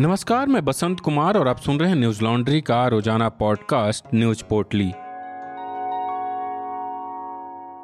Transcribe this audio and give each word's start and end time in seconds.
नमस्कार, 0.00 0.46
मैं 0.46 0.64
बसंत 0.64 1.00
कुमार 1.00 1.36
और 1.38 1.48
आप 1.48 1.58
सुन 1.58 1.78
रहे 1.80 1.88
हैं 1.88 1.96
न्यूज़ 1.96 2.24
लॉन्ड्री 2.24 2.60
का 2.60 2.88
रोज़ाना 2.88 3.28
पॉडकास्ट, 3.28 4.04
न्यूज़ 4.14 4.44
पोर्टली। 4.44 4.88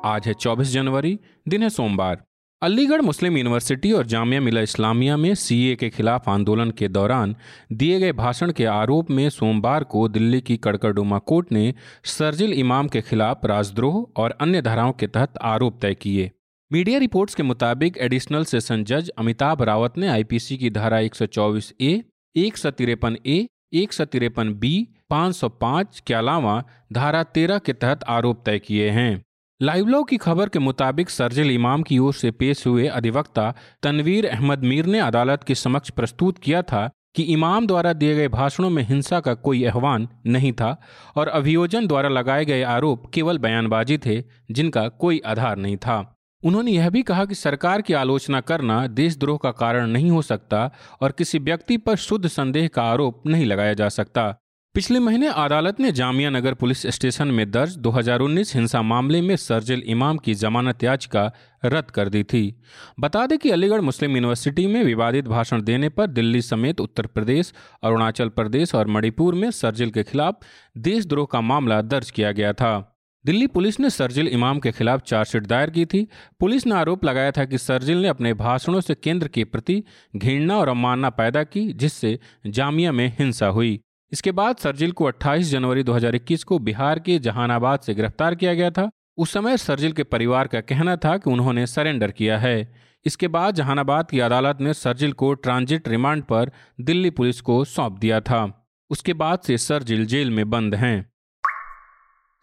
आज 0.04 0.22
है 0.26 0.34
24 0.34 0.68
जनवरी, 0.72 1.20
दिन 1.48 1.62
है 1.62 1.70
सोमवार। 1.70 2.22
अलीगढ़ 2.62 3.00
मुस्लिम 3.00 3.36
यूनिवर्सिटी 3.36 3.92
और 3.92 4.06
जामिया 4.06 4.40
मिला 4.40 4.60
इस्लामिया 4.60 5.16
में 5.16 5.34
सीए 5.34 5.76
के 5.76 5.90
खिलाफ 5.90 6.28
आंदोलन 6.28 6.70
के 6.70 6.88
दौरान 6.88 7.36
दिए 7.72 8.00
गए 8.00 8.12
भाषण 8.12 8.52
के 8.52 8.64
आरोप 8.64 9.10
में 9.10 9.30
सोमवार 9.30 9.84
को 9.84 10.08
दिल्ली 10.08 10.40
की 10.40 10.56
कड़कड़डुमा 10.56 11.18
कोर्ट 11.18 11.52
ने 11.52 11.74
सरजिल 12.04 12.52
इमाम 12.52 12.88
के 12.88 13.00
खिलाफ 13.00 13.40
राजद्रोह 13.44 14.22
और 14.22 14.30
अन्य 14.30 14.62
धाराओं 14.62 14.92
के 14.92 15.06
तहत 15.06 15.32
आरोप 15.42 15.78
तय 15.82 15.94
किए। 15.94 16.30
मीडिया 16.72 16.98
रिपोर्ट्स 16.98 17.34
के 17.34 17.42
मुताबिक 17.42 17.98
एडिशनल 17.98 18.44
सेशन 18.44 18.84
जज 18.84 19.08
अमिताभ 19.18 19.62
रावत 19.62 19.98
ने 19.98 20.08
आईपीसी 20.08 20.56
की 20.56 20.70
धारा 20.70 20.98
124 20.98 21.72
ए, 21.80 22.02
एक 22.36 22.56
सौ 22.56 22.70
तिरपन 22.70 23.16
ए, 23.26 23.46
एक 23.72 23.92
सौ 23.92 24.04
तिरपन 24.04 24.52
बी, 24.54 24.88
पाँच 25.10 25.36
सौ 25.36 25.48
पाँच 25.48 26.02
के 26.06 26.14
अलावा 26.14 26.64
धारा 26.92 27.22
तेरह 27.22 27.58
के 27.58 27.72
तहत 27.72 28.04
आरोप 28.04 28.42
तय 28.46 28.58
किए 28.58 28.88
हैं। 28.90 29.22
लाइवलो 29.62 30.02
की 30.04 30.16
खबर 30.16 30.48
के 30.48 30.58
मुताबिक 30.58 31.10
सरजिल 31.10 31.50
इमाम 31.50 31.82
की 31.82 31.98
ओर 31.98 32.14
से 32.14 32.30
पेश 32.30 32.66
हुए 32.66 32.86
अधिवक्ता 32.86 33.54
तनवीर 33.82 34.26
अहमद 34.26 34.64
मीर 34.64 34.86
ने 34.86 34.98
अदालत 34.98 35.44
के 35.44 35.54
समक्ष 35.54 35.90
प्रस्तुत 35.90 36.38
किया 36.38 36.62
था 36.62 36.90
कि 37.14 37.22
इमाम 37.22 37.66
द्वारा 37.66 37.92
दिए 37.92 38.14
गए 38.14 38.28
भाषणों 38.28 38.70
में 38.70 38.82
हिंसा 38.82 39.20
का 39.20 39.34
कोई 39.34 39.64
आह्वान 39.64 40.08
नहीं 40.26 40.52
था 40.52 40.80
और 41.16 41.28
अभियोजन 41.28 41.86
द्वारा 41.86 42.08
लगाए 42.08 42.44
गए 42.44 42.62
आरोप 42.62 43.10
केवल 43.14 43.38
बयानबाजी 43.38 43.98
थे, 43.98 44.22
जिनका 44.50 44.88
कोई 44.88 45.22
आधार 45.26 45.56
नहीं 45.56 45.76
था। 45.76 46.10
उन्होंने 46.44 46.70
यह 46.70 46.90
भी 46.90 47.02
कहा 47.02 47.24
कि 47.24 47.34
सरकार 47.34 47.82
की 47.82 47.92
आलोचना 47.92 48.40
करना 48.40 48.86
देशद्रोह 48.86 49.38
का 49.42 49.50
कारण 49.50 49.86
नहीं 49.86 50.10
हो 50.10 50.22
सकता 50.22 50.70
और 51.00 51.12
किसी 51.12 51.38
व्यक्ति 51.38 51.76
पर 51.76 51.96
शुद्ध 51.96 52.28
संदेह 52.28 52.68
का 52.68 52.82
आरोप 52.82 53.26
नहीं 53.26 53.46
लगाया 53.46 53.74
जा 53.74 53.88
सकता। 53.88 54.36
पिछले 54.74 54.98
महीने 54.98 55.26
अदालत 55.26 55.80
ने 55.80 55.92
जामिया 55.92 56.30
नगर 56.30 56.54
पुलिस 56.54 56.86
स्टेशन 56.86 57.28
में 57.28 57.50
दर्ज 57.50 57.76
2019 57.76 58.54
हिंसा 58.54 58.82
मामले 58.82 59.20
में 59.20 59.36
सरजिल 59.36 59.82
इमाम 59.86 60.16
की 60.16 60.34
जमानत 60.34 60.84
याचिका 60.84 61.32
रद्द 61.64 61.90
कर 61.90 62.08
दी 62.08 62.22
थी। 62.22 62.60
बता 63.00 63.26
दें 63.26 63.38
कि 63.38 63.50
अलीगढ़ 63.50 63.80
मुस्लिम 63.80 64.10
यूनिवर्सिटी 64.10 64.66
में 64.66 64.84
विवादित 64.84 65.28
भाषण 65.28 65.62
देने 65.62 65.88
पर 65.88 66.06
दिल्ली 66.06 66.42
समेत 66.42 66.80
उत्तर 66.80 67.06
प्रदेश, 67.06 67.54
अरुणाचल 67.82 68.28
प्रदेश 68.28 68.74
और 68.74 68.86
मणिपुर 68.86 69.34
में 69.34 69.50
सरजिल 69.50 69.90
के 69.90 70.02
खिलाफ 70.02 70.38
देशद्रोह 70.78 71.26
का 71.32 71.40
मामला 71.40 71.82
दर्ज 71.82 72.10
किया 72.10 72.32
गया 72.32 72.52
था। 72.52 72.93
दिल्ली 73.26 73.46
पुलिस 73.46 73.80
ने 73.80 73.90
सरजिल 73.90 74.28
इमाम 74.28 74.58
के 74.58 74.72
खिलाफ 74.72 75.00
चार्जशीट 75.00 75.46
दायर 75.46 75.70
की 75.70 75.86
थी। 75.86 76.08
पुलिस 76.40 76.66
ने 76.66 76.74
आरोप 76.74 77.04
लगाया 77.04 77.30
था 77.30 77.44
कि 77.44 77.58
सरजिल 77.58 77.98
ने 77.98 78.08
अपने 78.08 78.34
भाषणों 78.34 78.80
से 78.80 78.94
केंद्र 78.94 79.28
के 79.28 79.44
प्रति 79.44 79.84
घृणा 80.16 80.58
और 80.58 80.68
अवमानना 80.68 81.10
पैदा 81.10 81.44
की, 81.44 81.72
जिससे 81.72 82.18
जामिया 82.46 82.92
में 82.92 83.16
हिंसा 83.18 83.46
हुई। 83.46 83.80
इसके 84.12 84.32
बाद 84.32 84.56
सरजिल 84.56 84.92
को 84.92 85.04
28 85.04 85.50
जनवरी 85.50 85.82
2021 85.82 86.44
को 86.44 86.58
बिहार 86.58 86.98
के 86.98 87.18
जहानाबाद 87.18 87.80
से 87.80 87.94
गिरफ़्तार 87.94 88.34
किया 88.34 88.54
गया 88.54 88.70
था। 88.70 88.90
उस 89.16 89.32
समय 89.32 89.56
सरजिल 89.56 89.92
के 89.92 90.02
परिवार 90.02 90.46
का 90.46 90.60
कहना 90.60 90.96
था 90.96 91.16
कि 91.16 91.30
उन्होंने 91.30 91.66
सरेंडर 91.66 92.10
किया 92.10 92.38
है। 92.38 92.74
इसके 93.06 93.28
बाद 93.28 93.54
जहानाबाद 93.54 94.10
की 94.10 94.20
अदालत 94.20 94.58
ने 94.60 94.74
सरजिल 94.74 95.12
को 95.12 95.34
ट्रांजिट 95.34 95.88
रिमांड 95.88 96.22
पर 96.22 96.50
दिल्ली 96.80 97.10
पुलिस 97.10 97.40
को 97.40 97.64
सौंप 97.64 97.98
दिया 97.98 98.20
था। 98.20 98.68
उसके 98.90 99.12
बाद 99.12 99.38
से 99.38 99.58
सरजिल 99.58 100.06
जेल 100.06 100.30
में 100.30 100.50
बंद 100.50 100.74
हैं। 100.74 101.13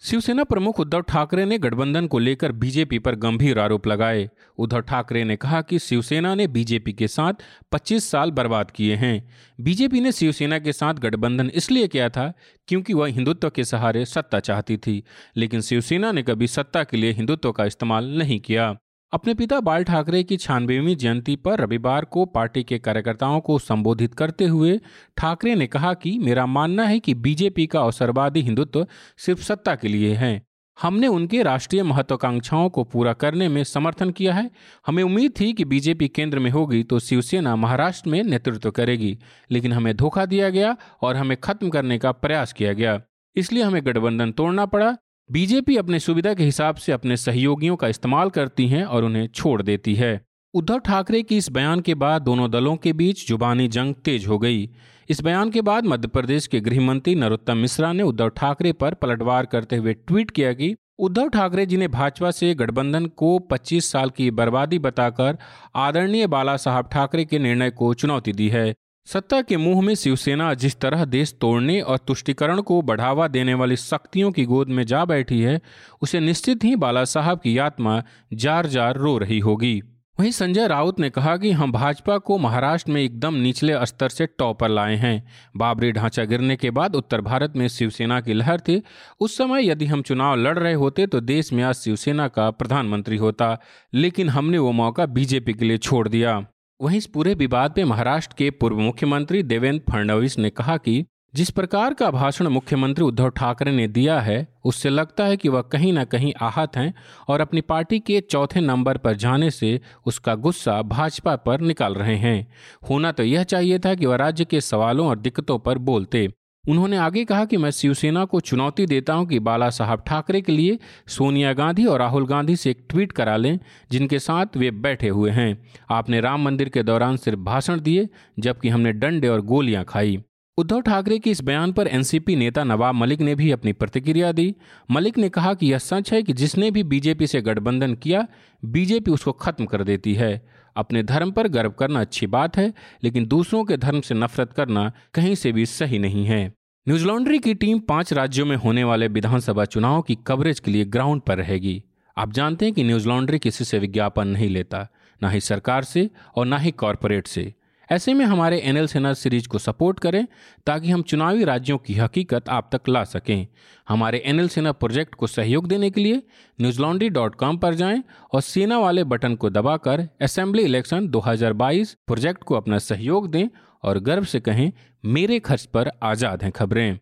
शिवसेना 0.03 0.43
प्रमुख 0.43 0.79
उद्धव 0.79 1.01
ठाकरे 1.01 1.43
ने 1.45 1.57
गठबंधन 1.57 2.07
को 2.07 2.19
लेकर 2.19 2.51
बीजेपी 2.51 2.99
पर 2.99 3.15
गंभीर 3.15 3.59
आरोप 3.59 3.87
लगाए। 3.87 4.29
उद्धव 4.57 4.81
ठाकरे 4.81 5.23
ने 5.23 5.35
कहा 5.35 5.61
कि 5.61 5.79
शिवसेना 5.79 6.35
ने 6.35 6.47
बीजेपी 6.47 6.93
के 6.93 7.07
साथ 7.07 7.33
25 7.71 8.09
साल 8.11 8.31
बर्बाद 8.31 8.71
किए 8.71 8.95
हैं। 8.95 9.29
बीजेपी 9.61 10.01
ने 10.01 10.11
शिवसेना 10.11 10.59
के 10.59 10.73
साथ 10.73 10.93
गठबंधन 10.93 11.51
इसलिए 11.53 11.87
किया 11.87 12.09
था 12.09 12.31
क्योंकि 12.67 12.93
वह 12.93 13.07
हिंदुत्व 13.07 13.49
के 13.49 13.63
सहारे 13.63 14.05
सत्ता 14.05 14.39
चाहती 14.39 14.77
थी, 14.77 15.03
लेकिन 15.37 15.61
शिवसेना 15.61 16.11
ने 16.11 16.23
कभी 16.23 16.47
सत्ता 16.47 16.83
के 16.83 16.97
लिए 16.97 17.11
हिंदुत्व 17.11 17.51
का 17.51 17.65
इस्तेमाल 17.65 18.17
नहीं 18.17 18.39
किया। 18.39 18.75
अपने 19.13 19.33
पिता 19.33 19.59
बाल 19.59 19.83
ठाकरे 19.83 20.23
की 20.23 20.35
छानबेवीं 20.37 20.95
जयंती 20.95 21.35
पर 21.35 21.59
रविवार 21.59 22.05
को 22.05 22.25
पार्टी 22.25 22.63
के 22.63 22.77
कार्यकर्ताओं 22.79 23.39
को 23.39 23.57
संबोधित 23.59 24.13
करते 24.13 24.45
हुए 24.45 24.79
ठाकरे 25.17 25.55
ने 25.55 25.67
कहा 25.67 25.93
कि 25.93 26.17
मेरा 26.19 26.45
मानना 26.45 26.83
है 26.83 26.99
कि 26.99 27.13
बीजेपी 27.15 27.65
का 27.67 27.81
अवसरवादी 27.81 28.41
हिंदुत्व 28.41 28.85
सिर्फ़ 29.17 29.41
सत्ता 29.41 29.75
के 29.75 29.87
लिए 29.87 30.13
है। 30.13 30.41
हमने 30.77 31.07
उनके 31.07 31.43
राष्ट्रीय 31.43 31.83
महत्वाकांक्षाओं 31.83 32.69
को 32.69 32.83
पूरा 32.83 33.13
करने 33.13 33.49
में 33.49 33.63
समर्थन 33.63 34.11
किया 34.11 34.33
है। 34.33 34.49
हमें 34.87 35.03
उम्मीद 35.03 35.33
थी 35.39 35.51
कि 35.53 35.65
बीजेपी 35.65 36.07
केंद्र 36.07 36.39
में 36.39 36.49
होगी 36.51 36.83
तो 36.83 36.99
शिवसेना 36.99 37.55
महाराष्ट्र 37.55 38.09
में 38.09 38.23
नेतृत्व 38.23 38.71
करेगी, 38.71 39.17
लेकिन 39.51 39.73
हमें 39.73 39.95
धोखा 39.95 40.25
दिया 40.25 40.49
गया 40.49 40.75
और 41.01 41.15
हमें 41.15 41.37
खत्म 41.37 41.69
करने 41.69 41.97
का 41.97 42.11
प्रयास 42.13 42.53
किया 42.53 42.73
गया। 42.73 42.99
इसलिए 43.35 43.63
हमें 43.63 43.85
गठबंधन 43.85 44.31
तोड़ना 44.31 44.65
पड़ा। 44.65 44.95
बीजेपी 45.31 45.77
अपने 45.77 45.99
सुविधा 45.99 46.33
के 46.33 46.43
हिसाब 46.43 46.75
से 46.75 46.91
अपने 46.91 47.17
सहयोगियों 47.17 47.75
का 47.75 47.87
इस्तेमाल 47.87 48.29
करती 48.29 48.67
है 48.67 48.85
और 48.85 49.03
उन्हें 49.03 49.27
छोड़ 49.27 49.61
देती 49.61 49.95
है। 49.95 50.21
उद्धव 50.53 50.79
ठाकरे 50.79 51.21
की 51.23 51.37
इस 51.37 51.49
बयान 51.51 51.79
के 51.79 51.93
बाद 51.95 52.21
दोनों 52.21 52.51
दलों 52.51 52.75
के 52.75 52.93
बीच 52.93 53.27
जुबानी 53.27 53.67
जंग 53.67 53.95
तेज 53.95 54.27
हो 54.27 54.39
गई। 54.39 54.69
इस 55.09 55.21
बयान 55.21 55.49
के 55.49 55.61
बाद 55.61 55.85
मध्य 55.85 56.07
प्रदेश 56.07 56.47
के 56.47 56.59
गृह 56.59 56.81
मंत्री 56.81 57.15
नरोत्तम 57.15 57.57
मिश्रा 57.57 57.93
ने 57.93 58.03
उद्धव 58.03 58.29
ठाकरे 58.29 58.73
पर 58.73 58.93
पलटवार 58.93 59.45
करते 59.45 59.75
हुए 59.75 59.93
ट्वीट 59.93 60.31
किया 60.31 60.53
कि 60.53 60.75
उद्धव 60.99 61.29
ठाकरे 61.29 61.65
जी 61.65 61.77
ने 61.77 61.87
भाजपा 61.87 62.31
से 62.31 62.53
गठबंधन 62.55 63.05
को 63.05 63.37
25 63.51 63.91
साल 63.91 64.09
की 64.09 64.31
बर्बादी 64.31 64.79
बताकर 64.79 65.37
आदरणीय 65.75 66.27
बाला 66.27 66.57
साहब 66.57 66.89
ठाकरे 66.91 67.25
के 67.25 67.39
निर्णय 67.39 67.69
को 67.69 67.93
चुनौती 67.93 68.33
दी 68.33 68.49
है। 68.49 68.73
सत्ता 69.07 69.41
के 69.41 69.57
मुँह 69.57 69.81
में 69.81 69.93
शिवसेना 69.95 70.53
जिस 70.53 70.79
तरह 70.79 71.03
देश 71.05 71.33
तोड़ने 71.41 71.79
और 71.81 71.97
तुष्टिकरण 71.97 72.61
को 72.61 72.81
बढ़ावा 72.81 73.27
देने 73.27 73.53
वाली 73.53 73.75
शक्तियों 73.75 74.31
की 74.31 74.43
गोद 74.45 74.69
में 74.69 74.83
जा 74.83 75.03
बैठी 75.05 75.41
है, 75.41 75.59
उसे 76.01 76.19
निश्चित 76.19 76.63
ही 76.63 76.75
बाला 76.75 77.03
साहब 77.03 77.39
की 77.39 77.57
आत्मा 77.57 78.01
जार 78.33 78.67
जार 78.67 78.97
रो 78.97 79.17
रही 79.17 79.39
होगी। 79.39 79.81
वहीं 80.19 80.31
संजय 80.31 80.67
राउत 80.67 80.99
ने 80.99 81.09
कहा 81.09 81.35
कि 81.37 81.51
हम 81.51 81.71
भाजपा 81.71 82.17
को 82.17 82.37
महाराष्ट्र 82.37 82.91
में 82.91 83.01
एकदम 83.01 83.35
निचले 83.35 83.85
स्तर 83.85 84.09
से 84.09 84.25
टॉप 84.27 84.59
पर 84.59 84.69
लाए 84.69 84.95
हैं। 84.95 85.23
बाबरी 85.57 85.91
ढांचा 85.91 86.23
गिरने 86.23 86.55
के 86.55 86.71
बाद 86.71 86.95
उत्तर 86.95 87.21
भारत 87.21 87.53
में 87.55 87.67
शिवसेना 87.67 88.21
की 88.21 88.33
लहर 88.33 88.59
थी। 88.59 88.81
उस 89.19 89.37
समय 89.37 89.69
यदि 89.69 89.85
हम 89.85 90.01
चुनाव 90.01 90.35
लड़ 90.35 90.57
रहे 90.59 90.73
होते 90.73 91.07
तो 91.07 91.21
देश 91.21 91.53
में 91.53 91.63
आज 91.63 91.75
शिवसेना 91.75 92.27
का 92.27 92.49
प्रधानमंत्री 92.51 93.17
होता, 93.17 93.57
लेकिन 93.93 94.29
हमने 94.29 94.57
वो 94.57 94.71
मौका 94.71 95.05
बीजेपी 95.05 95.53
के 95.53 95.65
लिए 95.65 95.77
छोड़ 95.77 96.07
दिया। 96.07 96.39
वहीं 96.81 96.97
इस 96.97 97.05
पूरे 97.05 97.33
विवाद 97.33 97.73
में 97.77 97.85
महाराष्ट्र 97.85 98.35
के 98.37 98.49
पूर्व 98.51 98.77
मुख्यमंत्री 98.77 99.43
देवेंद्र 99.43 99.91
फडणवीस 99.91 100.37
ने 100.39 100.49
कहा 100.49 100.77
कि 100.77 101.05
जिस 101.35 101.49
प्रकार 101.49 101.93
का 101.93 102.09
भाषण 102.11 102.47
मुख्यमंत्री 102.47 103.05
उद्धव 103.05 103.29
ठाकरे 103.29 103.71
ने 103.71 103.87
दिया 103.87 104.19
है, 104.19 104.47
उससे 104.65 104.89
लगता 104.89 105.25
है 105.25 105.37
कि 105.37 105.49
वह 105.49 105.61
कहीं 105.61 105.93
ना 105.93 106.03
कहीं 106.03 106.33
आहत 106.41 106.77
हैं 106.77 106.93
और 107.27 107.41
अपनी 107.41 107.61
पार्टी 107.61 107.99
के 107.99 108.21
चौथे 108.21 108.59
नंबर 108.59 108.97
पर 108.97 109.15
जाने 109.15 109.51
से 109.51 109.81
उसका 110.05 110.35
गुस्सा 110.35 110.81
भाजपा 110.81 111.35
पर 111.35 111.61
निकाल 111.61 111.93
रहे 111.93 112.15
हैं। 112.15 112.47
होना 112.89 113.11
तो 113.11 113.23
यह 113.23 113.43
चाहिए 113.43 113.79
था 113.79 113.95
कि 113.95 114.05
वह 114.05 114.15
राज्य 114.15 114.45
के 114.45 114.61
सवालों 114.61 115.07
और 115.07 115.19
दिक्कतों 115.19 115.59
पर 115.59 115.77
बोलते। 115.77 116.27
उन्होंने 116.67 116.97
आगे 116.97 117.25
कहा 117.25 117.45
कि 117.45 117.57
मैं 117.57 117.71
शिवसेना 117.71 118.25
को 118.25 118.39
चुनौती 118.39 118.85
देता 118.85 119.13
हूँ 119.13 119.27
कि 119.27 119.39
बाला 119.39 119.69
साहब 119.69 120.03
ठाकरे 120.07 120.41
के 120.41 120.51
लिए 120.51 120.79
सोनिया 121.07 121.53
गांधी 121.53 121.85
और 121.85 121.99
राहुल 121.99 122.27
गांधी 122.27 122.55
से 122.55 122.69
एक 122.69 122.85
ट्वीट 122.89 123.11
करा 123.11 123.37
लें, 123.37 123.59
जिनके 123.91 124.19
साथ 124.19 124.57
वे 124.57 124.71
बैठे 124.71 125.07
हुए 125.07 125.31
हैं। 125.31 125.65
आपने 125.89 126.21
राम 126.21 126.43
मंदिर 126.43 126.69
के 126.69 126.83
दौरान 126.83 127.17
सिर्फ़ 127.17 127.39
भाषण 127.39 127.79
दिए, 127.79 128.09
जबकि 128.39 128.69
हमने 128.69 128.91
डंडे 128.91 129.27
और 129.27 129.41
गोलियाँ 129.41 129.83
खाई। 129.83 130.23
उद्धव 130.57 130.81
ठाकरे 130.81 131.19
के 131.19 131.29
इस 131.29 131.41
बयान 131.41 131.71
पर 131.71 131.87
एनसीपी 131.87 132.35
नेता 132.35 132.63
नवाब 132.63 132.95
मलिक 132.95 133.21
ने 133.21 133.35
भी 133.35 133.51
अपनी 133.51 133.73
प्रतिक्रिया 133.73 134.31
दी। 134.31 134.55
मलिक 134.91 135.17
ने 135.17 135.29
कहा 135.29 135.53
कि 135.53 135.71
यह 135.71 135.77
सच 135.77 136.11
है 136.13 136.23
कि 136.23 136.33
जिसने 136.33 136.71
भी 136.71 136.83
बीजेपी 136.83 137.27
से 137.27 137.41
गठबंधन 137.41 137.93
किया, 137.95 138.27
बीजेपी 138.65 139.11
उसको 139.11 139.31
खत्म 139.31 139.65
कर 139.65 139.83
देती 139.83 140.13
है। 140.13 140.41
अपने 140.75 141.03
धर्म 141.03 141.31
पर 141.31 141.47
गर्व 141.47 141.69
करना 141.69 142.01
अच्छी 142.01 142.27
बात 142.27 142.57
है, 142.57 142.73
लेकिन 143.03 143.25
दूसरों 143.25 143.63
के 143.65 143.77
धर्म 143.77 144.01
से 144.01 144.15
नफरत 144.15 144.53
करना 144.53 144.91
कहीं 145.13 145.35
से 145.35 145.51
भी 145.51 145.65
सही 145.65 145.99
नहीं 145.99 146.25
है। 146.25 146.45
न्यूज़ 146.87 147.05
लॉन्ड्री 147.05 147.39
की 147.39 147.53
टीम 147.53 147.79
पाँच 147.79 148.13
राज्यों 148.13 148.45
में 148.45 148.55
होने 148.55 148.83
वाले 148.83 149.07
विधानसभा 149.07 149.65
चुनाव 149.65 150.01
की 150.01 150.15
कवरेज 150.15 150.59
के 150.59 150.71
लिए 150.71 150.85
ग्राउंड 150.85 151.21
पर 151.21 151.37
रहेगी। 151.37 151.83
आप 152.17 152.31
जानते 152.33 152.65
हैं 152.65 152.73
कि 152.73 152.83
न्यूज़ 152.83 153.07
लॉन्ड्री 153.07 153.39
किसी 153.39 153.65
से 153.65 153.79
विज्ञापन 153.79 154.27
नहीं 154.27 154.49
लेता, 154.49 154.87
ना 155.21 155.29
ही 155.29 155.41
सरकार 155.41 155.83
से 155.83 156.09
और 156.35 156.45
ना 156.45 156.57
ही 156.57 156.71
कॉरपोरेट 156.71 157.27
से। 157.27 157.53
ऐसे 157.91 158.13
में 158.13 158.25
हमारे 158.25 158.57
एनएल 158.59 158.85
सेना 158.87 159.13
सीरीज़ 159.13 159.47
को 159.47 159.59
सपोर्ट 159.59 159.99
करें, 159.99 160.25
ताकि 160.67 160.91
हम 160.91 161.01
चुनावी 161.01 161.43
राज्यों 161.43 161.77
की 161.77 161.93
हकीकत 161.93 162.49
आप 162.49 162.69
तक 162.75 162.89
ला 162.89 163.03
सकें। 163.03 163.47
हमारे 163.89 164.21
एनएल 164.25 164.47
सेना 164.47 164.71
प्रोजेक्ट 164.71 165.15
को 165.15 165.27
सहयोग 165.27 165.67
देने 165.67 165.89
के 165.89 166.01
लिए 166.01 166.21
न्यूजलॉन्ड्री 166.59 167.09
डॉट 167.09 167.35
कॉम 167.35 167.57
पर 167.57 167.73
जाएँ 167.73 168.03
और 168.33 168.41
सेना 168.41 168.79
वाले 168.79 169.03
बटन 169.03 169.35
को 169.35 169.49
दबाकर 169.49 170.07
असेंबली 170.21 170.63
इलेक्शन 170.63 171.07
2022 171.07 171.93
प्रोजेक्ट 172.07 172.43
को 172.43 172.55
अपना 172.55 172.77
सहयोग 172.79 173.29
दें 173.31 173.47
और 173.83 173.99
गर्व 173.99 174.23
से 174.23 174.39
कहें, 174.39 174.71
मेरे 175.03 175.39
खर्च 175.39 175.65
पर 175.65 175.91
आज़ाद 176.03 176.43
हैं 176.43 176.51
खबरें। 176.51 176.99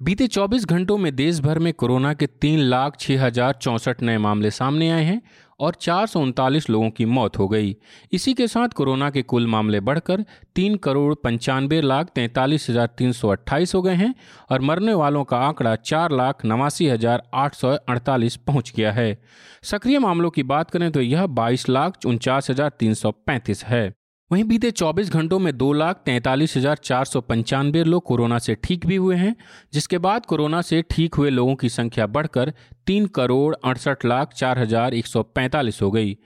बीते 0.00 0.26
24 0.26 0.64
घंटों 0.64 0.96
में 0.98 1.14
देश 1.16 1.38
भर 1.40 1.58
में 1.58 1.72
कोरोना 1.72 2.12
के 2.14 2.26
तीन 2.26 2.58
लाख 2.58 2.96
छः 3.00 3.22
हज़ार 3.22 3.52
चौंसठ 3.52 4.02
नए 4.02 4.18
मामले 4.18 4.50
सामने 4.50 4.90
आए 4.90 5.04
हैं 5.04 5.20
और 5.60 5.74
चार 5.74 6.06
सौ 6.06 6.20
उनतालीस 6.20 6.68
लोगों 6.70 6.90
की 6.90 7.04
मौत 7.06 7.38
हो 7.38 7.48
गई। 7.48 7.74
इसी 8.12 8.34
के 8.34 8.46
साथ 8.48 8.68
कोरोना 8.68 9.10
के 9.10 9.22
कुल 9.24 9.46
मामले 9.46 9.80
बढ़कर 9.80 10.24
तीन 10.54 10.76
करोड़ 10.76 11.14
पंचानवे 11.14 11.80
लाख 11.80 12.10
तैंतालीस 12.14 12.68
हज़ार 12.70 12.86
तीन 12.98 13.12
सौ 13.12 13.28
अट्ठाईस 13.28 13.74
हो 13.74 13.82
गए 13.82 13.94
हैं 13.94 14.14
और 14.50 14.60
मरने 14.62 14.94
वालों 14.94 15.24
का 15.24 15.38
आंकड़ा 15.38 15.74
चार 15.76 16.12
लाख 16.12 16.44
नवासी 16.44 16.88
हज़ार 16.88 17.22
आठ 17.34 17.54
सौ 17.54 17.74
अड़तालीस 17.88 18.36
पहुँच 18.36 18.72
गया 18.76 18.92
है। 18.92 19.18
सक्रिय 19.62 19.98
मामलों 19.98 20.30
की 20.30 20.42
बात 20.44 20.70
करें 20.70 20.90
तो 20.92 21.00
यह 21.00 21.26
बाईस 21.34 21.68
लाख 21.68 21.98
उनचास 22.06 22.50
हज़ार 22.50 22.70
तीन 22.78 22.94
सौ 22.94 23.10
पैंतीस 23.10 23.64
है। 23.64 23.92
वहीं 24.30 24.44
बीते 24.44 24.70
24 24.70 25.10
घंटों 25.10 25.38
में 25.38 25.56
दो 25.56 25.72
लाख 25.72 26.00
तैंतालीस 26.06 26.56
हज़ार 26.56 26.76
चार 26.76 27.04
सौ 27.04 27.20
पंचानवे 27.20 27.82
लोग 27.84 28.02
कोरोना 28.02 28.38
से 28.38 28.54
ठीक 28.54 28.86
भी 28.86 28.96
हुए 28.96 29.16
हैं 29.16 29.34
जिसके 29.72 29.98
बाद 29.98 30.26
कोरोना 30.26 30.62
से 30.62 30.80
ठीक 30.90 31.14
हुए 31.14 31.30
लोगों 31.30 31.54
की 31.54 31.68
संख्या 31.68 32.06
बढ़कर 32.06 32.52
तीन 32.86 33.06
करोड़ 33.06 33.54
अड़सठ 33.64 34.04
लाख 34.04 34.32
चार 34.32 34.58
हज़ार 34.58 34.94
एक 34.94 35.06
सौ 35.06 35.22
पैंतालीस 35.22 35.82
हो 35.82 35.90
गई। 35.90 36.16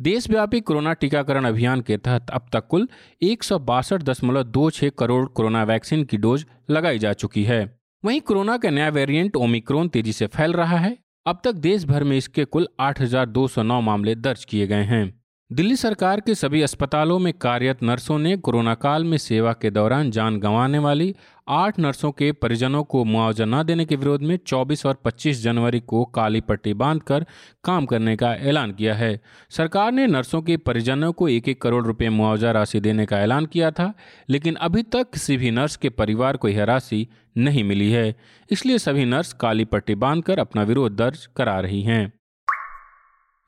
देशव्यापी 0.00 0.60
कोरोना 0.60 0.92
टीकाकरण 0.92 1.44
अभियान 1.44 1.80
के 1.80 1.96
तहत 1.96 2.30
अब 2.30 2.48
तक 2.52 2.66
कुल 2.66 2.88
एक 3.22 3.42
सौ 3.42 3.58
बासठ 3.64 4.02
दशमलव 4.02 4.42
दो 4.42 4.70
छः 4.70 4.90
करोड़ 4.98 5.24
कोरोना 5.26 5.64
वैक्सीन 5.64 6.04
की 6.04 6.16
डोज 6.18 6.46
लगाई 6.70 6.98
जा 6.98 7.12
चुकी 7.14 7.44
है। 7.44 7.64
वहीं 8.04 8.20
कोरोना 8.20 8.56
का 8.56 8.70
नया 8.70 8.88
वेरिएंट 8.90 9.36
ओमिक्रोन 9.36 9.88
तेज़ी 9.88 10.12
से 10.12 10.26
फैल 10.28 10.52
रहा 10.54 10.78
है। 10.78 10.96
अब 11.26 11.40
तक 11.44 11.54
देश 11.62 11.84
भर 11.84 12.04
में 12.04 12.16
इसके 12.16 12.44
कुल 12.46 12.68
8,209 12.80 13.80
मामले 13.82 14.14
दर्ज 14.14 14.44
किए 14.44 14.66
गए 14.66 14.84
हैं। 14.84 15.15
दिल्ली 15.52 15.76
सरकार 15.76 16.20
के 16.20 16.34
सभी 16.34 16.62
अस्पतालों 16.62 17.18
में 17.18 17.32
कार्यरत 17.32 17.82
नर्सों 17.82 18.18
ने 18.18 18.36
कोरोना 18.36 18.74
काल 18.74 19.04
में 19.04 19.18
सेवा 19.18 19.52
के 19.52 19.70
दौरान 19.70 20.10
जान 20.10 20.38
गंवाने 20.38 20.78
वाली 20.78 21.14
आठ 21.48 21.78
नर्सों 21.78 22.12
के 22.12 22.32
परिजनों 22.32 22.84
को 22.84 23.04
मुआवजा 23.04 23.44
न 23.44 23.62
देने 23.62 23.84
के 23.84 23.96
विरोध 23.96 24.22
में 24.22 24.38
24 24.46 24.86
और 24.86 24.94
25 25.04 25.42
जनवरी 25.42 25.80
को 25.80 26.04
काली 26.04 26.40
पट्टी 26.40 26.74
बांधकर 26.74 27.26
काम 27.64 27.86
करने 27.86 28.16
का 28.16 28.34
ऐलान 28.34 28.72
किया 28.72 28.94
है। 28.94 29.20
सरकार 29.50 29.92
ने 29.92 30.06
नर्सों 30.06 30.42
के 30.42 30.56
परिजनों 30.56 31.12
को 31.12 31.28
एक 31.28 31.48
एक 31.48 31.62
करोड़ 31.62 31.84
रुपए 31.86 32.08
मुआवजा 32.08 32.50
राशि 32.50 32.80
देने 32.80 33.06
का 33.06 33.20
ऐलान 33.20 33.46
किया 33.46 33.70
था, 33.70 33.94
लेकिन 34.28 34.54
अभी 34.54 34.82
तक 34.82 35.10
किसी 35.12 35.36
भी 35.36 35.50
नर्स 35.50 35.76
के 35.76 35.88
परिवार 35.88 36.36
को 36.36 36.48
यह 36.48 36.64
राशि 36.64 37.06
नहीं 37.38 37.64
मिली 37.64 37.90
है। 37.90 38.14
इसलिए 38.50 38.78
सभी 38.78 39.04
नर्स 39.04 39.32
काली 39.32 39.64
पट्टी 39.64 39.94
बांधकर 39.94 40.38
अपना 40.38 40.62
विरोध 40.62 40.96
दर्ज 40.96 41.28
करा 41.36 41.60
रही 41.60 41.82
हैं। 41.82 42.12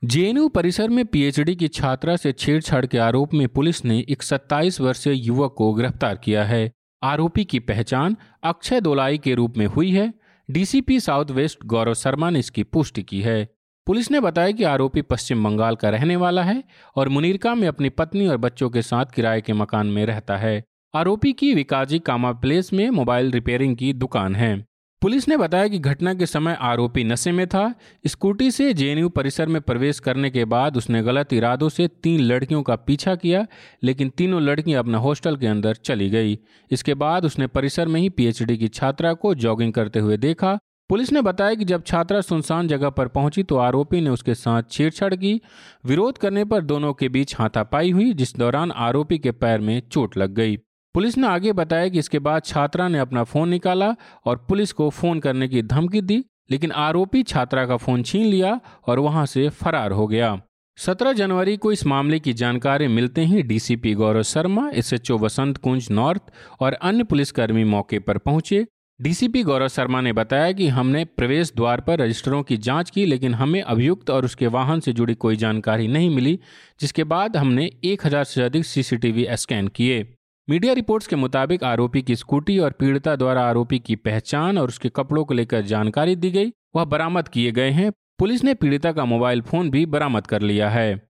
जेएनयू 0.03 0.49
परिसर 0.49 0.89
में 0.89 1.05
पीएचडी 1.05 1.55
की 1.55 1.67
छात्रा 1.67 2.15
से 2.15 2.31
छेड़छाड़ 2.31 2.85
के 2.85 2.97
आरोप 2.97 3.33
में 3.33 3.47
पुलिस 3.47 3.85
ने 3.85 4.05
एक 4.09 4.23
27 4.23 4.81
वर्षीय 4.81 5.13
युवक 5.13 5.55
को 5.57 5.73
गिरफ़्तार 5.73 6.15
किया 6.15 6.43
है। 6.43 6.71
आरोपी 7.03 7.45
की 7.45 7.59
पहचान 7.59 8.15
अक्षय 8.43 8.81
दोलाई 8.81 9.17
के 9.17 9.33
रूप 9.33 9.57
में 9.57 9.65
हुई 9.65 9.91
है। 9.91 10.13
DCP 10.51 10.99
south 10.99 11.25
west 11.31 11.59
Gaurav 11.65 11.93
Sharma 11.93 12.29
ने 12.29 12.39
इसकी 12.39 12.63
पुष्टि 12.63 13.03
की 13.03 13.21
है। 13.21 13.49
पुलिस 13.87 14.11
ने 14.11 14.19
बताया 14.19 14.51
कि 14.51 14.63
आरोपी 14.63 15.01
पश्चिम 15.01 15.43
बंगाल 15.43 15.75
का 15.75 15.89
रहने 15.89 16.15
वाला 16.15 16.43
है 16.43 16.63
और 16.95 17.09
मुनीरका 17.09 17.55
में 17.55 17.67
अपनी 17.67 17.89
पत्नी 17.89 18.27
और 18.27 18.37
बच्चों 18.37 18.69
के 18.69 18.81
साथ 18.81 19.05
किराए 19.05 19.41
के 19.41 19.53
मकान 19.53 19.87
में 19.87 20.05
रहता 20.05 20.37
है। 20.37 20.63
आरोपी 20.95 21.33
की 21.33 21.53
विकाजी 21.53 21.99
कामा 21.99 22.31
प्लेस 22.31 22.73
में 22.73 22.89
मोबाइल 22.89 23.31
रिपेयरिंग 23.31 23.77
की 23.77 23.93
दुकान 23.93 24.35
है। 24.35 24.68
पुलिस 25.01 25.27
ने 25.27 25.35
बताया 25.37 25.67
कि 25.67 25.77
घटना 25.79 26.13
के 26.13 26.25
समय 26.25 26.57
आरोपी 26.61 27.03
नशे 27.03 27.31
में 27.31 27.45
था। 27.47 27.73
स्कूटी 28.07 28.49
से 28.51 28.73
जेएनयू 28.73 29.09
परिसर 29.09 29.47
में 29.47 29.61
प्रवेश 29.61 29.99
करने 29.99 30.29
के 30.29 30.45
बाद 30.45 30.77
उसने 30.77 31.03
गलत 31.03 31.33
इरादों 31.33 31.69
से 31.69 31.87
तीन 32.03 32.21
लड़कियों 32.21 32.61
का 32.63 32.75
पीछा 32.75 33.15
किया, 33.15 33.45
लेकिन 33.83 34.09
तीनों 34.09 34.41
लड़कियाँ 34.41 34.83
अपना 34.83 34.97
हॉस्टल 34.97 35.37
के 35.37 35.47
अंदर 35.47 35.75
चली 35.75 36.09
गई। 36.09 36.37
इसके 36.71 36.93
बाद 36.95 37.25
उसने 37.25 37.47
परिसर 37.47 37.87
में 37.87 37.99
ही 38.01 38.09
पीएचडी 38.09 38.57
की 38.57 38.67
छात्रा 38.69 39.13
को 39.13 39.33
जॉगिंग 39.35 39.73
करते 39.73 39.99
हुए 39.99 40.17
देखा। 40.17 40.57
पुलिस 40.89 41.11
ने 41.13 41.21
बताया 41.21 41.53
कि 41.53 41.65
जब 41.65 41.83
छात्रा 41.85 42.21
सुनसान 42.21 42.67
जगह 42.67 42.89
पर 42.89 43.07
पहुँची 43.07 43.43
तो 43.43 43.57
आरोपी 43.57 44.01
ने 44.01 44.09
उसके 44.09 44.35
साथ 44.35 44.63
छेड़छाड़ 44.71 45.13
की। 45.15 45.39
विरोध 45.85 46.17
करने 46.17 46.45
पर 46.45 46.61
दोनों 46.61 46.93
के 46.93 47.09
बीच 47.09 47.35
हाथापाई 47.39 47.91
हुई, 47.91 48.13
जिस 48.13 48.35
दौरान 48.35 48.71
आरोपी 48.71 49.17
के 49.17 49.31
पैर 49.31 49.59
में 49.59 49.81
चोट 49.91 50.17
लग 50.17 50.33
गई। 50.33 50.57
पुलिस 50.93 51.17
ने 51.17 51.27
आगे 51.27 51.53
बताया 51.53 51.87
कि 51.87 51.99
इसके 51.99 52.19
बाद 52.19 52.43
छात्रा 52.43 52.87
ने 52.87 52.99
अपना 52.99 53.23
फ़ोन 53.23 53.49
निकाला 53.49 53.95
और 54.25 54.45
पुलिस 54.49 54.71
को 54.71 54.89
फ़ोन 54.89 55.19
करने 55.19 55.47
की 55.47 55.61
धमकी 55.61 56.01
दी, 56.01 56.25
लेकिन 56.51 56.71
आरोपी 56.71 57.23
छात्रा 57.23 57.65
का 57.65 57.77
फ़ोन 57.77 58.03
छीन 58.03 58.25
लिया 58.25 58.59
और 58.87 58.99
वहाँ 58.99 59.25
से 59.25 59.49
फरार 59.49 59.91
हो 59.91 60.07
गया। 60.07 60.41
17 60.77 61.13
जनवरी 61.13 61.57
को 61.57 61.71
इस 61.71 61.85
मामले 61.85 62.19
की 62.19 62.33
जानकारी 62.33 62.87
मिलते 62.87 63.21
ही 63.21 63.41
DCP 63.41 63.93
Gaurav 63.93 64.23
Sharma 64.23 64.69
S 64.69 64.77
SHO 64.77 65.17
Vasant 65.17 65.57
Kunj 65.57 65.87
north 65.91 66.21
और 66.59 66.73
अन्य 66.73 67.03
पुलिसकर्मी 67.03 67.63
मौके 67.63 67.99
पर 67.99 68.17
पहुँचे। 68.17 68.65
डीसीपी 69.01 69.43
गौरव 69.43 69.67
शर्मा 69.67 70.01
ने 70.01 70.13
बताया 70.13 70.51
कि 70.51 70.67
हमने 70.67 71.05
प्रवेश 71.05 71.53
द्वार 71.55 71.81
पर 71.81 71.99
रजिस्टरों 71.99 72.43
की 72.43 72.57
जाँच 72.57 72.89
की, 72.89 73.05
लेकिन 73.05 73.33
हमें 73.33 73.61
अभियुक्त 73.61 74.09
और 74.09 74.25
उसके 74.25 74.47
वाहन 74.47 74.79
से 74.79 74.93
जुड़ी 74.93 75.15
कोई 75.15 75.35
जानकारी 75.35 75.87
नहीं 75.87 76.09
मिली, 76.09 76.39
जिसके 76.81 77.03
बाद 77.03 77.37
हमने 77.37 77.71
1000 77.83 78.23
से 78.23 78.43
अधिक 78.43 78.65
सीसीटीवी 78.65 79.27
स्कैन 79.31 79.67
किए। 79.67 80.15
मीडिया 80.49 80.73
रिपोर्ट्स 80.73 81.07
के 81.07 81.15
मुताबिक 81.15 81.63
आरोपी 81.63 82.01
की 82.01 82.15
स्कूटी 82.15 82.59
और 82.59 82.71
पीड़िता 82.71 83.15
द्वारा 83.15 83.41
आरोपी 83.41 83.79
की 83.79 83.95
पहचान 83.95 84.57
और 84.57 84.67
उसके 84.67 84.89
कपड़ों 84.89 85.25
को 85.25 85.33
लेकर 85.33 85.61
जानकारी 85.61 86.15
दी 86.15 86.31
गई। 86.31 86.53
वह 86.75 86.85
बरामद 86.85 87.27
किए 87.27 87.51
गए 87.51 87.69
हैं। 87.69 87.91
पुलिस 88.19 88.43
ने 88.43 88.53
पीड़िता 88.53 88.91
का 88.91 89.05
मोबाइल 89.05 89.41
फ़ोन 89.41 89.69
भी 89.69 89.85
बरामद 89.85 90.27
कर 90.27 90.41
लिया 90.41 90.69
है। 90.69 91.09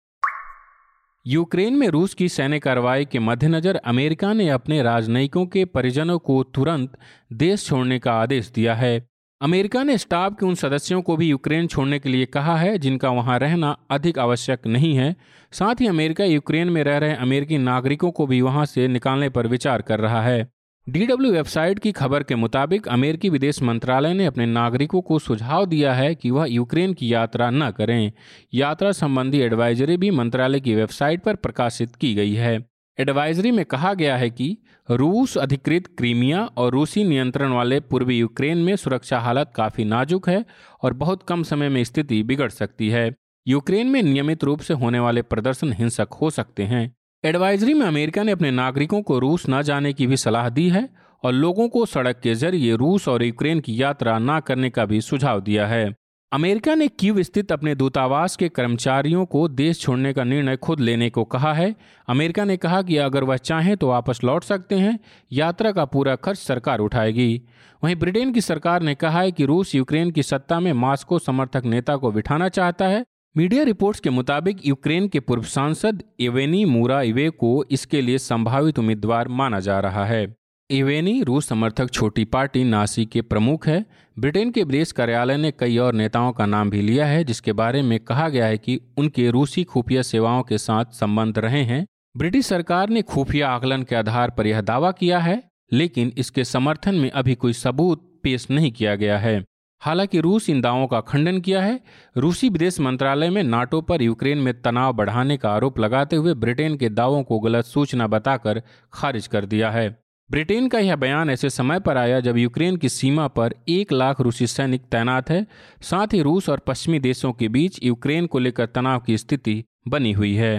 यूक्रेन 1.27 1.73
में 1.73 1.87
रूस 1.87 2.13
की 2.13 2.29
सैन्य 2.29 2.59
कार्रवाई 2.59 3.05
के 3.05 3.19
मद्देनजर 3.19 3.75
अमेरिका 3.75 4.33
ने 4.33 4.49
अपने 4.49 4.83
राजनयिकों 4.83 5.45
के 5.45 5.65
परिजनों 5.65 6.19
को 6.19 6.43
तुरंत 6.43 6.97
देश 7.33 7.65
छोड़ने 7.65 7.99
का 7.99 8.13
आदेश 8.13 8.51
दिया 8.55 8.75
है। 8.75 9.09
अमेरिका 9.41 9.83
ने 9.83 9.97
स्टाफ 9.97 10.33
के 10.33 10.45
उन 10.45 10.55
सदस्यों 10.55 11.01
को 11.01 11.15
भी 11.17 11.27
यूक्रेन 11.27 11.67
छोड़ने 11.67 11.99
के 11.99 12.09
लिए 12.09 12.25
कहा 12.25 12.57
है, 12.57 12.77
जिनका 12.77 13.09
वहाँ 13.09 13.39
रहना 13.39 13.77
अधिक 13.91 14.19
आवश्यक 14.19 14.67
नहीं 14.67 14.95
है। 14.95 15.15
साथ 15.51 15.75
ही 15.81 15.87
अमेरिका 15.87 16.23
यूक्रेन 16.23 16.69
में 16.69 16.83
रह 16.83 16.97
रहे 16.97 17.13
अमेरिकी 17.13 17.57
नागरिकों 17.57 18.11
को 18.11 18.27
भी 18.27 18.41
वहाँ 18.41 18.65
से 18.65 18.87
निकालने 18.87 19.29
पर 19.29 19.47
विचार 19.47 19.81
कर 19.81 19.99
रहा 19.99 20.21
है। 20.21 20.47
डीडब्ल्यू 20.89 21.31
वेबसाइट 21.31 21.79
की 21.79 21.91
खबर 21.91 22.23
के 22.23 22.35
मुताबिक 22.35 22.87
अमेरिकी 22.87 23.29
विदेश 23.29 23.61
मंत्रालय 23.61 24.13
ने 24.13 24.25
अपने 24.25 24.45
नागरिकों 24.45 25.01
को 25.01 25.19
सुझाव 25.19 25.65
दिया 25.65 25.93
है 25.93 26.15
कि 26.15 26.31
वह 26.31 26.45
यूक्रेन 26.45 26.93
की 26.93 27.13
यात्रा 27.13 27.49
न 27.49 27.71
करें। 27.71 28.11
यात्रा 28.53 28.91
संबंधी 28.91 29.39
एडवाइजरी 29.39 29.97
भी 29.97 30.11
मंत्रालय 30.11 30.59
की 30.59 30.75
वेबसाइट 30.75 31.23
पर 31.23 31.35
प्रकाशित 31.35 31.95
की 31.95 32.13
गई 32.15 32.33
है। 32.33 32.74
एडवाइजरी 32.99 33.51
में 33.51 33.65
कहा 33.65 33.93
गया 33.93 34.17
है 34.17 34.29
कि 34.29 34.57
रूस 34.91 35.37
अधिकृत 35.37 35.87
क्रीमिया 35.87 36.43
और 36.57 36.71
रूसी 36.71 37.03
नियंत्रण 37.03 37.51
वाले 37.51 37.79
पूर्वी 37.79 38.17
यूक्रेन 38.17 38.57
में 38.57 38.75
सुरक्षा 38.75 39.19
हालत 39.19 39.51
काफ़ी 39.55 39.85
नाजुक 39.85 40.29
है 40.29 40.45
और 40.83 40.93
बहुत 40.93 41.23
कम 41.23 41.43
समय 41.43 41.69
में 41.69 41.83
स्थिति 41.83 42.21
बिगड़ 42.23 42.49
सकती 42.49 42.89
है। 42.89 43.09
यूक्रेन 43.47 43.87
में 43.87 44.01
नियमित 44.03 44.43
रूप 44.43 44.59
से 44.59 44.73
होने 44.73 44.99
वाले 44.99 45.21
प्रदर्शन 45.21 45.73
हिंसक 45.73 46.13
हो 46.21 46.29
सकते 46.29 46.63
हैं। 46.63 46.95
एडवाइजरी 47.23 47.73
में 47.73 47.85
अमेरिका 47.87 48.23
ने 48.23 48.31
अपने 48.31 48.51
नागरिकों 48.51 49.01
को 49.01 49.19
रूस 49.19 49.45
न 49.49 49.61
जाने 49.61 49.93
की 49.93 50.07
भी 50.07 50.17
सलाह 50.17 50.49
दी 50.49 50.69
है 50.69 50.89
और 51.23 51.33
लोगों 51.33 51.69
को 51.69 51.85
सड़क 51.85 52.19
के 52.23 52.35
ज़रिए 52.35 52.75
रूस 52.75 53.07
और 53.07 53.23
यूक्रेन 53.23 53.59
की 53.59 53.81
यात्रा 53.81 54.17
न 54.19 54.39
करने 54.39 54.69
का 54.69 54.85
भी 54.85 55.01
सुझाव 55.01 55.41
दिया 55.41 55.67
है। 55.67 55.95
अमेरिका 56.35 56.75
ने 56.75 56.87
क्यूब 56.87 57.21
स्थित 57.21 57.51
अपने 57.51 57.75
दूतावास 57.75 58.35
के 58.35 58.49
कर्मचारियों 58.49 59.25
को 59.25 59.47
देश 59.47 59.79
छोड़ने 59.79 60.13
का 60.13 60.23
निर्णय 60.23 60.57
खुद 60.57 60.79
लेने 60.79 61.09
को 61.09 61.23
कहा 61.23 61.53
है। 61.53 61.75
अमेरिका 62.07 62.43
ने 62.43 62.57
कहा 62.57 62.81
कि 62.81 62.97
अगर 62.97 63.23
वह 63.23 63.37
चाहें 63.37 63.77
तो 63.77 63.87
वापस 63.87 64.19
लौट 64.23 64.43
सकते 64.43 64.75
हैं। 64.75 64.99
यात्रा 65.31 65.71
का 65.71 65.85
पूरा 65.85 66.15
खर्च 66.15 66.37
सरकार 66.37 66.79
उठाएगी। 66.79 67.41
वहीं 67.83 67.95
ब्रिटेन 67.95 68.33
की 68.33 68.41
सरकार 68.41 68.81
ने 68.81 68.95
कहा 68.95 69.21
है 69.21 69.31
कि 69.31 69.45
रूस 69.45 69.75
यूक्रेन 69.75 70.11
की 70.11 70.23
सत्ता 70.23 70.59
में 70.59 70.73
मास्को 70.73 71.19
समर्थक 71.19 71.65
नेता 71.65 71.95
को 71.95 72.11
बिठाना 72.11 72.49
चाहता 72.49 72.87
है। 72.87 73.05
मीडिया 73.37 73.63
रिपोर्ट्स 73.63 73.99
के 73.99 74.09
मुताबिक 74.09 74.67
यूक्रेन 74.67 75.07
के 75.07 75.19
पूर्व 75.19 75.43
सांसद 75.43 76.03
इवेनी 76.19 76.65
मूरा 76.65 77.01
इवे 77.01 77.29
को 77.29 77.65
इसके 77.71 78.01
लिए 78.01 78.17
संभावित 78.17 78.79
उम्मीदवार 78.79 79.27
माना 79.27 79.59
जा 79.59 79.79
रहा 79.79 80.05
है। 80.05 80.35
इवेनी, 80.69 81.23
रूस 81.23 81.47
समर्थक 81.47 81.89
छोटी 81.91 82.25
पार्टी 82.25 82.63
नासी 82.63 83.05
के 83.05 83.21
प्रमुख 83.21 83.67
है। 83.67 83.85
ब्रिटेन 84.19 84.51
के 84.51 84.63
विदेश 84.63 84.91
कार्यालय 84.91 85.37
ने 85.37 85.51
कई 85.51 85.77
और 85.77 85.93
नेताओं 85.93 86.31
का 86.31 86.45
नाम 86.45 86.69
भी 86.69 86.81
लिया 86.81 87.05
है, 87.05 87.23
जिसके 87.23 87.53
बारे 87.53 87.81
में 87.81 87.99
कहा 87.99 88.29
गया 88.29 88.45
है 88.45 88.57
कि 88.57 88.81
उनके 88.97 89.29
रूसी 89.29 89.63
खुफिया 89.63 90.01
सेवाओं 90.01 90.43
के 90.43 90.57
साथ 90.57 90.85
संबंध 90.85 91.39
रहे 91.39 91.63
हैं। 91.63 91.85
ब्रिटिश 92.17 92.45
सरकार 92.45 92.89
ने 92.89 93.01
खुफिया 93.01 93.49
आकलन 93.49 93.83
के 93.83 93.95
आधार 93.95 94.29
पर 94.29 94.47
यह 94.47 94.61
दावा 94.61 94.91
किया 94.91 95.19
है, 95.19 95.43
लेकिन 95.73 96.13
इसके 96.17 96.43
समर्थन 96.43 96.95
में 96.95 97.11
अभी 97.11 97.35
कोई 97.35 97.53
सबूत 97.53 98.19
पेश 98.23 98.47
नहीं 98.51 98.71
किया 98.71 98.95
गया 98.95 99.17
है। 99.17 99.43
हालाँकि 99.81 100.19
रूस 100.19 100.49
इन 100.49 100.61
दावों 100.61 100.87
का 100.87 100.99
खंडन 100.99 101.39
किया 101.39 101.61
है। 101.61 101.79
रूसी 102.17 102.49
विदेश 102.49 102.79
मंत्रालय 102.79 103.29
में 103.29 103.43
नाटो 103.43 103.81
पर 103.81 104.01
यूक्रेन 104.01 104.37
में 104.37 104.61
तनाव 104.61 104.93
बढ़ाने 104.93 105.37
का 105.37 105.49
आरोप 105.49 105.79
लगाते 105.79 106.15
हुए 106.15 106.33
ब्रिटेन 106.33 106.77
के 106.77 106.89
दावों 106.89 107.23
को 107.23 107.39
गलत 107.39 107.65
सूचना 107.65 108.07
बताकर 108.07 108.61
खारिज 108.93 109.27
कर 109.27 109.45
दिया 109.45 109.71
है। 109.71 110.04
ब्रिटेन 110.31 110.67
का 110.67 110.79
यह 110.79 110.95
बयान 110.95 111.29
ऐसे 111.29 111.49
समय 111.49 111.79
पर 111.79 111.97
आया 111.97 112.19
जब 112.19 112.37
यूक्रेन 112.37 112.77
की 112.77 112.89
सीमा 112.89 113.27
पर 113.27 113.53
एक 113.69 113.91
लाख 113.91 114.21
रूसी 114.21 114.47
सैनिक 114.47 114.81
तैनात 114.81 115.29
है। 115.29 115.47
साथ 115.81 116.07
ही 116.13 116.21
रूस 116.21 116.49
और 116.49 116.59
पश्चिमी 116.59 116.99
देशों 116.99 117.33
के 117.33 117.47
बीच 117.47 117.79
यूक्रेन 117.83 118.25
को 118.25 118.39
लेकर 118.39 118.65
तनाव 118.65 118.99
की 118.99 119.17
स्थिति 119.17 119.63
बनी 119.87 120.11
हुई 120.11 120.33
है। 120.35 120.57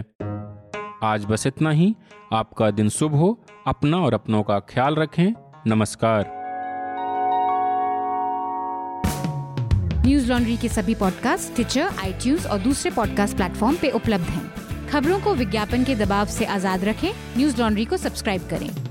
आज 1.03 1.25
बस 1.25 1.47
इतना 1.47 1.71
ही। 1.71 1.95
आपका 2.33 2.71
दिन 2.71 2.89
शुभ 2.89 3.15
हो। 3.15 3.45
अपना 3.67 3.97
और 3.97 4.15
अपनों 4.15 4.43
का 4.43 4.59
ख्याल 4.59 4.95
रखें। 4.95 5.33
नमस्कार। 5.67 6.33
न्यूज़ 10.07 10.33
लॉन्ड्री 10.33 10.57
के 10.57 10.69
सभी 10.69 10.95
पॉडकास्ट 10.95 11.55
ट्विटर 11.55 11.81
आई 11.81 12.37
और 12.51 12.59
दूसरे 12.59 12.91
पॉडकास्ट 12.91 13.37
प्लेटफॉर्म 13.37 13.77
पे 13.77 13.91
उपलब्ध 13.91 14.25
हैं। 14.25 14.89
खबरों 14.89 15.21
को 15.21 15.35
विज्ञापन 15.35 15.85
के 15.85 15.95
दबाव 15.95 16.27
से 16.27 16.45
आज़ाद 16.45 16.85
रखें। 16.85 17.11
न्यूज़ 17.37 17.61
लॉन्ड्री 17.61 17.85
को 17.85 17.97
सब्सक्राइब 17.97 18.49
करें। 18.51 18.86